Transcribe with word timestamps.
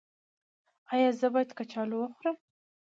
ایا 0.93 1.09
زه 1.19 1.27
باید 1.33 1.49
کچالو 1.57 1.95
وخورم؟ 1.99 2.37